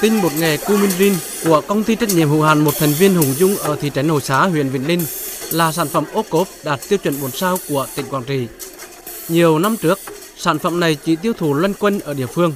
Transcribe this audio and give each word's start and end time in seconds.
tin 0.00 0.22
bột 0.22 0.32
nghề 0.38 0.56
Cuminrin 0.56 1.14
của 1.44 1.60
công 1.60 1.84
ty 1.84 1.94
trách 1.94 2.08
nhiệm 2.08 2.28
hữu 2.28 2.42
hạn 2.42 2.64
một 2.64 2.70
thành 2.78 2.92
viên 2.92 3.14
Hùng 3.14 3.34
Dung 3.38 3.56
ở 3.56 3.76
thị 3.76 3.90
trấn 3.94 4.08
Hồ 4.08 4.20
Xá, 4.20 4.46
huyện 4.46 4.68
Vĩnh 4.68 4.86
Linh 4.86 5.00
là 5.52 5.72
sản 5.72 5.88
phẩm 5.88 6.04
ô 6.12 6.24
cốp 6.30 6.48
đạt 6.64 6.80
tiêu 6.88 6.98
chuẩn 6.98 7.20
4 7.20 7.30
sao 7.30 7.58
của 7.68 7.86
tỉnh 7.96 8.06
Quảng 8.10 8.24
Trị. 8.24 8.46
Nhiều 9.28 9.58
năm 9.58 9.76
trước, 9.76 9.98
sản 10.36 10.58
phẩm 10.58 10.80
này 10.80 10.96
chỉ 11.04 11.16
tiêu 11.16 11.32
thụ 11.32 11.54
loanh 11.54 11.74
quanh 11.74 12.00
ở 12.00 12.14
địa 12.14 12.26
phương. 12.26 12.52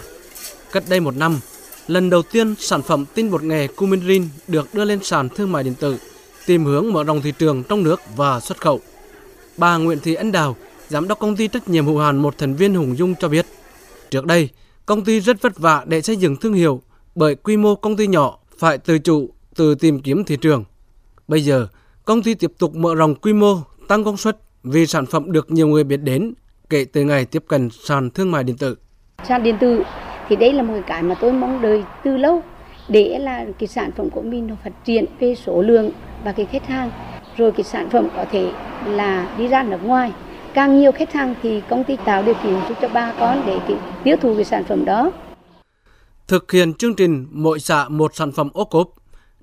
Cách 0.72 0.84
đây 0.88 1.00
một 1.00 1.16
năm, 1.16 1.40
lần 1.88 2.10
đầu 2.10 2.22
tiên 2.22 2.54
sản 2.58 2.82
phẩm 2.82 3.04
tinh 3.14 3.30
bột 3.30 3.42
nghề 3.42 3.66
Cuminrin 3.66 4.28
được 4.48 4.74
đưa 4.74 4.84
lên 4.84 4.98
sàn 5.02 5.28
thương 5.28 5.52
mại 5.52 5.62
điện 5.62 5.74
tử, 5.74 5.96
tìm 6.46 6.64
hướng 6.64 6.92
mở 6.92 7.04
rộng 7.04 7.22
thị 7.22 7.32
trường 7.38 7.62
trong 7.62 7.82
nước 7.82 8.00
và 8.16 8.40
xuất 8.40 8.60
khẩu. 8.60 8.80
Bà 9.56 9.76
Nguyễn 9.76 10.00
Thị 10.00 10.14
Ân 10.14 10.32
Đào, 10.32 10.56
giám 10.88 11.08
đốc 11.08 11.18
công 11.18 11.36
ty 11.36 11.48
trách 11.48 11.68
nhiệm 11.68 11.86
hữu 11.86 11.98
hạn 11.98 12.16
một 12.16 12.38
thành 12.38 12.56
viên 12.56 12.74
Hùng 12.74 12.98
Dung 12.98 13.14
cho 13.20 13.28
biết, 13.28 13.46
trước 14.10 14.24
đây 14.26 14.48
công 14.86 15.04
ty 15.04 15.20
rất 15.20 15.42
vất 15.42 15.58
vả 15.58 15.84
để 15.86 16.02
xây 16.02 16.16
dựng 16.16 16.36
thương 16.36 16.54
hiệu 16.54 16.82
bởi 17.14 17.34
quy 17.34 17.56
mô 17.56 17.74
công 17.74 17.96
ty 17.96 18.06
nhỏ 18.06 18.38
phải 18.58 18.78
tự 18.78 18.98
chủ, 18.98 19.28
tự 19.56 19.74
tìm 19.74 20.00
kiếm 20.00 20.24
thị 20.24 20.36
trường. 20.36 20.64
Bây 21.28 21.40
giờ, 21.40 21.66
công 22.04 22.22
ty 22.22 22.34
tiếp 22.34 22.52
tục 22.58 22.74
mở 22.74 22.94
rộng 22.94 23.14
quy 23.14 23.32
mô, 23.32 23.56
tăng 23.88 24.04
công 24.04 24.16
suất 24.16 24.38
vì 24.62 24.86
sản 24.86 25.06
phẩm 25.06 25.32
được 25.32 25.50
nhiều 25.50 25.68
người 25.68 25.84
biết 25.84 25.96
đến 25.96 26.34
kể 26.70 26.84
từ 26.84 27.04
ngày 27.04 27.24
tiếp 27.24 27.44
cận 27.48 27.68
sàn 27.70 28.10
thương 28.10 28.30
mại 28.30 28.44
điện 28.44 28.56
tử. 28.56 28.76
Sàn 29.28 29.42
điện 29.42 29.56
tử 29.60 29.82
thì 30.28 30.36
đây 30.36 30.52
là 30.52 30.62
một 30.62 30.74
cái 30.86 31.02
mà 31.02 31.14
tôi 31.20 31.32
mong 31.32 31.62
đợi 31.62 31.84
từ 32.04 32.16
lâu 32.16 32.42
để 32.88 33.18
là 33.18 33.44
cái 33.58 33.66
sản 33.66 33.90
phẩm 33.96 34.10
của 34.10 34.22
mình 34.22 34.46
nó 34.46 34.54
phát 34.64 34.84
triển 34.84 35.04
về 35.20 35.34
số 35.34 35.62
lượng 35.62 35.90
và 36.24 36.32
cái 36.32 36.46
khách 36.46 36.66
hàng 36.66 36.90
rồi 37.36 37.52
cái 37.52 37.64
sản 37.64 37.90
phẩm 37.90 38.08
có 38.16 38.24
thể 38.30 38.52
là 38.86 39.34
đi 39.38 39.48
ra 39.48 39.62
nước 39.62 39.82
ngoài 39.82 40.12
càng 40.54 40.80
nhiều 40.80 40.92
khách 40.92 41.12
hàng 41.12 41.34
thì 41.42 41.62
công 41.68 41.84
ty 41.84 41.96
tạo 42.04 42.22
điều 42.22 42.34
kiện 42.34 42.54
giúp 42.68 42.74
cho 42.80 42.88
ba 42.88 43.12
con 43.18 43.42
để 43.46 43.58
cái 43.68 43.76
tiêu 44.04 44.16
thụ 44.16 44.34
cái 44.34 44.44
sản 44.44 44.64
phẩm 44.64 44.84
đó 44.84 45.12
thực 46.28 46.52
hiện 46.52 46.74
chương 46.74 46.94
trình 46.94 47.26
mỗi 47.30 47.60
xã 47.60 47.88
một 47.88 48.14
sản 48.14 48.32
phẩm 48.32 48.50
ô 48.52 48.64
cốp 48.64 48.90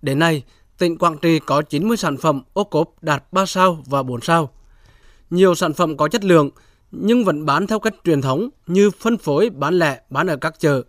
đến 0.02 0.20
nay 0.20 0.44
tỉnh 0.78 0.98
Quảng 0.98 1.18
Trị 1.18 1.40
có 1.40 1.62
90 1.62 1.98
sản 1.98 2.18
phẩm 2.18 2.42
ô 2.54 2.64
cốp 2.64 3.04
đạt 3.04 3.24
3 3.32 3.46
sao 3.46 3.84
và 3.86 4.04
4 4.04 4.22
sao 4.22 4.50
nhiều 5.30 5.56
sản 5.56 5.74
phẩm 5.74 5.98
có 5.98 6.08
chất 6.08 6.24
lượng 6.24 6.50
nhưng 6.92 7.26
vẫn 7.26 7.46
bán 7.46 7.68
theo 7.68 7.80
cách 7.80 7.94
truyền 8.06 8.22
thống 8.22 8.50
như 8.68 8.92
phân 8.92 9.18
phối 9.18 9.50
bán 9.50 9.80
lẻ 9.80 10.02
bán 10.10 10.28
ở 10.28 10.36
các 10.36 10.60
chợ. 10.60 10.84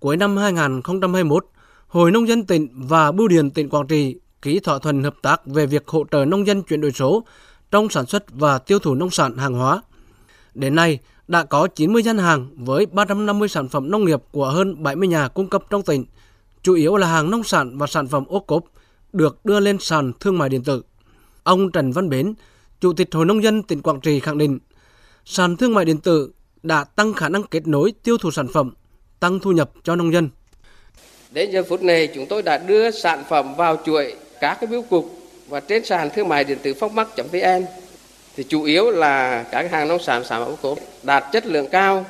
Cuối 0.00 0.16
năm 0.16 0.36
2021, 0.36 1.46
Hội 1.86 2.10
Nông 2.10 2.28
dân 2.28 2.46
tỉnh 2.46 2.68
và 2.72 3.12
Bưu 3.12 3.28
điện 3.28 3.50
tỉnh 3.50 3.68
Quảng 3.68 3.86
Trị 3.86 4.16
ký 4.42 4.60
thỏa 4.60 4.78
thuận 4.78 5.02
hợp 5.02 5.14
tác 5.22 5.46
về 5.46 5.66
việc 5.66 5.88
hỗ 5.88 6.04
trợ 6.10 6.24
nông 6.24 6.46
dân 6.46 6.62
chuyển 6.62 6.80
đổi 6.80 6.92
số 6.92 7.24
trong 7.70 7.88
sản 7.88 8.06
xuất 8.06 8.24
và 8.30 8.58
tiêu 8.58 8.78
thụ 8.78 8.94
nông 8.94 9.10
sản 9.10 9.36
hàng 9.36 9.54
hóa. 9.54 9.82
Đến 10.54 10.74
nay, 10.74 10.98
đã 11.32 11.44
có 11.44 11.66
90 11.66 12.02
gian 12.02 12.18
hàng 12.18 12.48
với 12.56 12.86
350 12.86 13.48
sản 13.48 13.68
phẩm 13.68 13.90
nông 13.90 14.04
nghiệp 14.04 14.20
của 14.32 14.50
hơn 14.50 14.82
70 14.82 15.08
nhà 15.08 15.28
cung 15.28 15.48
cấp 15.48 15.62
trong 15.70 15.82
tỉnh, 15.82 16.04
chủ 16.62 16.74
yếu 16.74 16.96
là 16.96 17.06
hàng 17.06 17.30
nông 17.30 17.44
sản 17.44 17.78
và 17.78 17.86
sản 17.86 18.08
phẩm 18.08 18.24
ô 18.28 18.40
cốp, 18.40 18.64
được 19.12 19.44
đưa 19.44 19.60
lên 19.60 19.78
sàn 19.80 20.12
thương 20.20 20.38
mại 20.38 20.48
điện 20.48 20.62
tử. 20.62 20.82
Ông 21.42 21.72
Trần 21.72 21.92
Văn 21.92 22.08
Bến, 22.08 22.34
Chủ 22.80 22.92
tịch 22.92 23.08
Hội 23.12 23.24
Nông 23.24 23.42
dân 23.42 23.62
tỉnh 23.62 23.82
Quảng 23.82 24.00
Trị 24.00 24.20
khẳng 24.20 24.38
định, 24.38 24.58
sàn 25.24 25.56
thương 25.56 25.74
mại 25.74 25.84
điện 25.84 25.98
tử 25.98 26.32
đã 26.62 26.84
tăng 26.84 27.14
khả 27.14 27.28
năng 27.28 27.42
kết 27.42 27.66
nối 27.66 27.92
tiêu 28.02 28.18
thụ 28.18 28.30
sản 28.30 28.48
phẩm, 28.48 28.74
tăng 29.20 29.40
thu 29.40 29.52
nhập 29.52 29.70
cho 29.84 29.96
nông 29.96 30.12
dân. 30.12 30.28
Đến 31.30 31.50
giờ 31.50 31.62
phút 31.68 31.82
này 31.82 32.08
chúng 32.14 32.26
tôi 32.26 32.42
đã 32.42 32.58
đưa 32.58 32.90
sản 32.90 33.24
phẩm 33.28 33.54
vào 33.56 33.76
chuỗi 33.86 34.14
các 34.40 34.58
cái 34.60 34.66
biểu 34.66 34.82
cục 34.82 35.16
và 35.48 35.60
trên 35.60 35.84
sàn 35.84 36.08
thương 36.14 36.28
mại 36.28 36.44
điện 36.44 36.58
tử 36.62 36.74
phocmac.vn 36.74 37.81
thì 38.36 38.44
chủ 38.48 38.62
yếu 38.62 38.90
là 38.90 39.42
các 39.50 39.70
hàng 39.70 39.88
nông 39.88 40.02
sản 40.02 40.24
sản 40.24 40.44
phẩm 40.44 40.52
ô 40.52 40.56
cốp 40.62 40.78
đạt 41.02 41.24
chất 41.32 41.46
lượng 41.46 41.68
cao. 41.70 42.06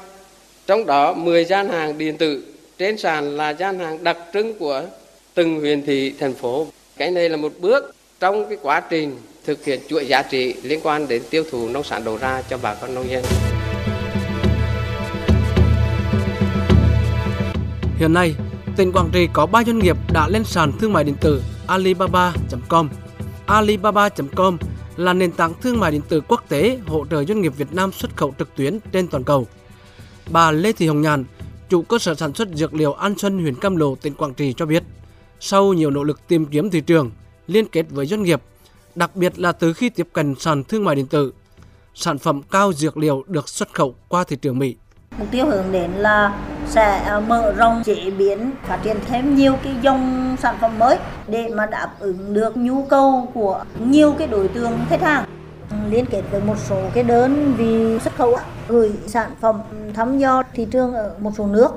Trong 0.67 0.87
đó 0.87 1.13
10 1.13 1.45
gian 1.45 1.69
hàng 1.69 1.99
điện 1.99 2.17
tử 2.17 2.43
trên 2.79 2.99
sàn 2.99 3.37
là 3.37 3.51
gian 3.51 3.79
hàng 3.79 4.05
đặc 4.05 4.17
trưng 4.33 4.59
của 4.59 4.83
từng 5.35 5.61
huyện 5.61 5.87
thị 5.87 6.15
thành 6.21 6.35
phố. 6.35 6.67
Cái 6.97 7.11
này 7.11 7.29
là 7.29 7.37
một 7.37 7.53
bước 7.61 7.95
trong 8.21 8.49
cái 8.49 8.59
quá 8.63 8.81
trình 8.81 9.17
thực 9.45 9.65
hiện 9.65 9.81
chuỗi 9.89 10.07
giá 10.07 10.23
trị 10.23 10.55
liên 10.63 10.81
quan 10.83 11.09
đến 11.09 11.23
tiêu 11.31 11.45
thụ 11.51 11.69
nông 11.69 11.85
sản 11.85 12.05
đầu 12.05 12.17
ra 12.17 12.43
cho 12.51 12.59
bà 12.63 12.75
con 12.75 12.95
nông 12.95 13.11
dân. 13.11 13.23
Hiện 17.99 18.13
nay, 18.13 18.35
tỉnh 18.77 18.93
Quảng 18.93 19.11
Trị 19.13 19.29
có 19.33 19.47
3 19.47 19.65
doanh 19.65 19.79
nghiệp 19.79 19.97
đã 20.13 20.29
lên 20.29 20.45
sàn 20.45 20.73
thương 20.81 20.93
mại 20.93 21.05
điện 21.05 21.17
tử 21.21 21.43
Alibaba.com. 21.67 22.89
Alibaba.com 23.47 24.59
là 24.97 25.13
nền 25.13 25.33
tảng 25.33 25.53
thương 25.61 25.81
mại 25.81 25.91
điện 25.91 26.03
tử 26.09 26.21
quốc 26.29 26.45
tế 26.49 26.79
hỗ 26.87 27.07
trợ 27.11 27.25
doanh 27.25 27.41
nghiệp 27.41 27.53
Việt 27.57 27.75
Nam 27.75 27.93
xuất 27.93 28.17
khẩu 28.17 28.35
trực 28.39 28.57
tuyến 28.57 28.79
trên 28.93 29.09
toàn 29.09 29.25
cầu. 29.25 29.47
Bà 30.31 30.51
Lê 30.51 30.73
Thị 30.73 30.87
Hồng 30.87 31.03
Nhàn, 31.03 31.25
chủ 31.69 31.83
cơ 31.83 31.99
sở 31.99 32.15
sản 32.15 32.35
xuất 32.35 32.49
dược 32.55 32.75
liệu 32.75 32.93
An 32.93 33.15
Xuân, 33.19 33.39
huyện 33.39 33.55
Cam 33.55 33.77
Lộ, 33.77 33.95
tỉnh 33.95 34.15
Quảng 34.15 34.35
Trị 34.35 34.55
cho 34.57 34.67
biết, 34.67 34.83
sau 35.41 35.73
nhiều 35.73 35.91
nỗ 35.91 36.05
lực 36.05 36.29
tìm 36.29 36.47
kiếm 36.47 36.71
thị 36.71 36.81
trường, 36.81 37.11
liên 37.47 37.67
kết 37.67 37.87
với 37.91 38.07
doanh 38.07 38.23
nghiệp, 38.23 38.43
đặc 38.95 39.17
biệt 39.17 39.39
là 39.39 39.53
từ 39.53 39.73
khi 39.73 39.89
tiếp 39.89 40.09
cận 40.13 40.35
sàn 40.35 40.65
thương 40.65 40.85
mại 40.85 40.97
điện 40.97 41.07
tử, 41.07 41.33
sản 41.95 42.19
phẩm 42.19 42.43
cao 42.51 42.73
dược 42.73 42.97
liệu 42.97 43.25
được 43.27 43.49
xuất 43.49 43.75
khẩu 43.75 43.95
qua 44.09 44.25
thị 44.25 44.37
trường 44.37 44.59
Mỹ. 44.59 44.77
Mục 45.19 45.29
tiêu 45.31 45.47
hướng 45.47 45.73
đến 45.73 45.91
là 45.91 46.39
sẽ 46.73 47.05
ờ, 47.07 47.21
mở 47.21 47.53
rộng 47.53 47.83
chế 47.85 48.11
biến, 48.11 48.51
phát 48.63 48.79
triển 48.83 48.97
thêm 49.07 49.35
nhiều 49.35 49.57
cái 49.63 49.75
dòng 49.83 50.37
sản 50.43 50.57
phẩm 50.61 50.79
mới 50.79 50.99
để 51.29 51.49
mà 51.49 51.67
đáp 51.67 51.89
ứng 51.99 52.35
được 52.35 52.57
nhu 52.57 52.85
cầu 52.85 53.31
của 53.35 53.65
nhiều 53.87 54.15
cái 54.19 54.29
đối 54.29 54.49
tượng 54.49 54.73
khách 54.89 55.03
hàng 55.03 55.25
liên 55.91 56.07
kết 56.07 56.23
với 56.31 56.41
một 56.41 56.57
số 56.69 56.83
cái 56.95 57.05
đơn 57.05 57.55
vì 57.59 57.99
xuất 57.99 58.17
khẩu 58.17 58.37
gửi 58.69 58.93
sản 59.07 59.31
phẩm 59.41 59.61
thăm 59.95 60.19
dò 60.19 60.43
thị 60.55 60.67
trường 60.71 60.93
ở 60.93 61.15
một 61.21 61.31
số 61.39 61.47
nước 61.47 61.71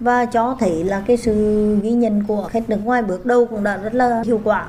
và 0.00 0.24
cho 0.24 0.56
thấy 0.60 0.84
là 0.84 1.04
cái 1.06 1.16
sự 1.16 1.34
ghi 1.82 1.90
nhận 1.90 2.24
của 2.28 2.48
khách 2.50 2.70
nước 2.70 2.78
ngoài 2.84 3.02
bước 3.02 3.26
đầu 3.26 3.46
cũng 3.46 3.64
đã 3.64 3.76
rất 3.76 3.94
là 3.94 4.22
hiệu 4.26 4.40
quả. 4.44 4.68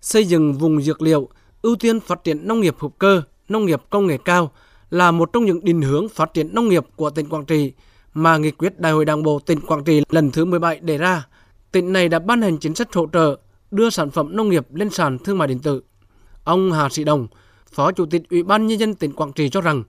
Xây 0.00 0.24
dựng 0.24 0.52
vùng 0.52 0.82
dược 0.82 1.02
liệu, 1.02 1.28
ưu 1.62 1.76
tiên 1.76 2.00
phát 2.00 2.24
triển 2.24 2.48
nông 2.48 2.60
nghiệp 2.60 2.74
hữu 2.78 2.90
cơ, 2.90 3.22
nông 3.48 3.66
nghiệp 3.66 3.82
công 3.90 4.06
nghệ 4.06 4.18
cao 4.24 4.50
là 4.90 5.10
một 5.10 5.32
trong 5.32 5.44
những 5.44 5.64
định 5.64 5.82
hướng 5.82 6.08
phát 6.08 6.34
triển 6.34 6.54
nông 6.54 6.68
nghiệp 6.68 6.84
của 6.96 7.10
tỉnh 7.10 7.28
Quảng 7.28 7.44
Trị 7.44 7.72
mà 8.16 8.36
nghị 8.36 8.50
quyết 8.50 8.80
Đại 8.80 8.92
hội 8.92 9.04
Đảng 9.04 9.22
bộ 9.22 9.38
tỉnh 9.38 9.60
Quảng 9.60 9.84
Trị 9.84 10.02
lần 10.10 10.30
thứ 10.30 10.44
17 10.44 10.80
đề 10.80 10.98
ra. 10.98 11.26
Tỉnh 11.72 11.92
này 11.92 12.08
đã 12.08 12.18
ban 12.18 12.42
hành 12.42 12.58
chính 12.58 12.74
sách 12.74 12.94
hỗ 12.94 13.06
trợ 13.12 13.36
đưa 13.70 13.90
sản 13.90 14.10
phẩm 14.10 14.36
nông 14.36 14.48
nghiệp 14.48 14.66
lên 14.74 14.90
sàn 14.90 15.18
thương 15.18 15.38
mại 15.38 15.48
điện 15.48 15.58
tử. 15.58 15.82
Ông 16.44 16.72
Hà 16.72 16.88
Sĩ 16.88 17.04
Đồng, 17.04 17.26
Phó 17.72 17.92
Chủ 17.92 18.06
tịch 18.06 18.22
Ủy 18.30 18.42
ban 18.42 18.66
Nhân 18.66 18.78
dân 18.78 18.94
tỉnh 18.94 19.12
Quảng 19.12 19.32
Trị 19.32 19.48
cho 19.48 19.60
rằng, 19.60 19.82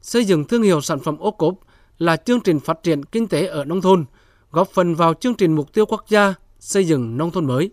xây 0.00 0.24
dựng 0.24 0.44
thương 0.44 0.62
hiệu 0.62 0.80
sản 0.80 0.98
phẩm 0.98 1.18
ô 1.18 1.30
cốp 1.30 1.54
là 1.98 2.16
chương 2.16 2.40
trình 2.40 2.60
phát 2.60 2.82
triển 2.82 3.04
kinh 3.04 3.26
tế 3.26 3.46
ở 3.46 3.64
nông 3.64 3.80
thôn, 3.80 4.04
góp 4.50 4.68
phần 4.68 4.94
vào 4.94 5.14
chương 5.14 5.34
trình 5.34 5.54
mục 5.54 5.72
tiêu 5.72 5.86
quốc 5.86 6.04
gia 6.08 6.34
xây 6.58 6.86
dựng 6.86 7.16
nông 7.16 7.30
thôn 7.30 7.46
mới. 7.46 7.70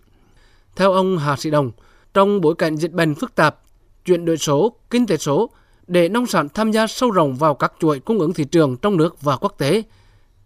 Theo 0.75 0.91
ông 0.91 1.17
Hà 1.17 1.35
Sĩ 1.37 1.49
Đồng, 1.49 1.71
trong 2.13 2.41
bối 2.41 2.55
cảnh 2.57 2.77
dịch 2.77 2.91
bệnh 2.91 3.15
phức 3.15 3.35
tạp, 3.35 3.59
chuyển 4.05 4.25
đổi 4.25 4.37
số, 4.37 4.75
kinh 4.89 5.07
tế 5.07 5.17
số 5.17 5.49
để 5.91 6.09
nông 6.09 6.27
sản 6.27 6.47
tham 6.53 6.71
gia 6.71 6.87
sâu 6.87 7.11
rộng 7.11 7.35
vào 7.35 7.55
các 7.55 7.73
chuỗi 7.79 7.99
cung 7.99 8.19
ứng 8.19 8.33
thị 8.33 8.43
trường 8.43 8.77
trong 8.77 8.97
nước 8.97 9.21
và 9.21 9.37
quốc 9.37 9.53
tế, 9.57 9.83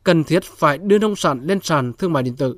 cần 0.03 0.23
thiết 0.23 0.43
phải 0.43 0.77
đưa 0.77 0.99
nông 0.99 1.15
sản 1.15 1.39
lên 1.43 1.59
sàn 1.63 1.93
thương 1.93 2.13
mại 2.13 2.23
điện 2.23 2.35
tử. 2.35 2.57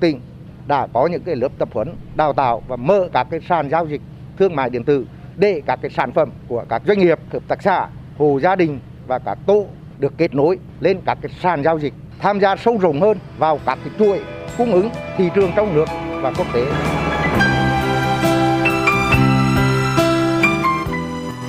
Tỉnh 0.00 0.20
đã 0.66 0.86
có 0.92 1.06
những 1.06 1.22
cái 1.22 1.36
lớp 1.36 1.48
tập 1.58 1.68
huấn, 1.72 1.94
đào 2.16 2.32
tạo 2.32 2.62
và 2.68 2.76
mở 2.76 3.08
các 3.12 3.26
cái 3.30 3.40
sàn 3.48 3.70
giao 3.70 3.86
dịch 3.86 4.00
thương 4.38 4.56
mại 4.56 4.70
điện 4.70 4.84
tử 4.84 5.06
để 5.36 5.62
các 5.66 5.78
cái 5.82 5.90
sản 5.90 6.12
phẩm 6.12 6.30
của 6.48 6.64
các 6.68 6.82
doanh 6.86 6.98
nghiệp, 6.98 7.18
hợp 7.32 7.42
tác 7.48 7.62
xã, 7.62 7.88
hộ 8.18 8.38
gia 8.42 8.56
đình 8.56 8.80
và 9.06 9.18
các 9.18 9.38
tổ 9.46 9.66
được 9.98 10.12
kết 10.18 10.34
nối 10.34 10.58
lên 10.80 11.00
các 11.06 11.18
cái 11.22 11.32
sàn 11.42 11.62
giao 11.62 11.78
dịch, 11.78 11.94
tham 12.18 12.40
gia 12.40 12.56
sâu 12.56 12.78
rộng 12.78 13.00
hơn 13.00 13.18
vào 13.38 13.60
các 13.66 13.78
cái 13.84 13.94
chuỗi 13.98 14.20
cung 14.58 14.72
ứng 14.72 14.90
thị 15.16 15.28
trường 15.34 15.50
trong 15.56 15.74
nước 15.74 15.86
và 16.20 16.32
quốc 16.32 16.46
tế. 16.54 16.66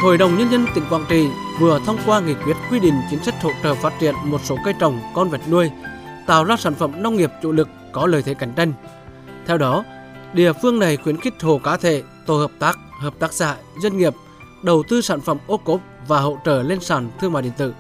Hội 0.03 0.18
đồng 0.18 0.38
Nhân 0.38 0.52
dân 0.52 0.66
tỉnh 0.75 0.84
Quảng 0.90 1.06
Trị 1.09 1.28
vừa 1.59 1.80
thông 1.86 1.97
qua 2.06 2.19
nghị 2.19 2.34
quyết 2.34 2.53
quy 2.72 2.80
định 2.80 2.94
chính 3.10 3.24
sách 3.24 3.44
hỗ 3.44 3.51
trợ 3.63 3.75
phát 3.75 3.94
triển 4.00 4.16
một 4.24 4.42
số 4.44 4.57
cây 4.66 4.74
trồng, 4.80 5.00
con 5.16 5.30
vật 5.30 5.42
nuôi, 5.50 5.72
tạo 6.27 6.44
ra 6.44 6.57
sản 6.57 6.75
phẩm 6.75 7.04
nông 7.04 7.16
nghiệp 7.16 7.31
chủ 7.42 7.51
lực 7.51 7.69
có 7.92 8.07
lợi 8.07 8.22
thế 8.22 8.33
cạnh 8.33 8.54
tranh. 8.56 8.74
Theo 9.45 9.57
đó, 9.57 9.83
địa 10.33 10.54
phương 10.54 10.80
này 10.80 10.98
khuyến 10.98 11.18
khích 11.18 11.33
hồ 11.42 11.60
cá 11.63 11.77
thể, 11.77 12.04
tổ 12.25 12.38
hợp 12.38 12.51
tác, 12.60 12.77
hợp 13.00 13.13
tác 13.19 13.33
xã, 13.33 13.56
doanh 13.81 13.98
nghiệp 13.98 14.13
đầu 14.63 14.83
tư 14.89 15.01
sản 15.01 15.22
phẩm 15.22 15.38
ô 15.48 15.57
cốp 15.57 15.80
và 16.07 16.19
hỗ 16.19 16.38
trợ 16.45 16.63
lên 16.63 16.80
sàn 16.80 17.10
thương 17.19 17.33
mại 17.33 17.42
điện 17.42 17.54
tử. 17.57 17.74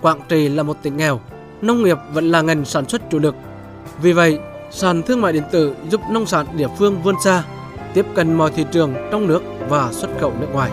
Quảng 0.00 0.20
Trị 0.28 0.48
là 0.48 0.62
một 0.62 0.76
tỉnh 0.82 0.96
nghèo, 0.96 1.20
nông 1.62 1.82
nghiệp 1.82 1.98
vẫn 2.12 2.30
là 2.30 2.42
ngành 2.42 2.64
sản 2.64 2.88
xuất 2.88 3.10
chủ 3.10 3.18
lực. 3.18 3.34
Vì 4.02 4.12
vậy, 4.12 4.38
sàn 4.70 5.02
thương 5.02 5.20
mại 5.20 5.32
điện 5.32 5.44
tử 5.52 5.74
giúp 5.90 6.00
nông 6.10 6.26
sản 6.26 6.46
địa 6.56 6.68
phương 6.78 7.02
vươn 7.02 7.14
xa, 7.24 7.44
tiếp 7.94 8.06
cận 8.14 8.34
mọi 8.34 8.50
thị 8.50 8.64
trường 8.72 8.94
trong 9.10 9.26
nước 9.26 9.42
và 9.68 9.92
xuất 9.92 10.10
khẩu 10.20 10.32
nước 10.40 10.48
ngoài. 10.52 10.70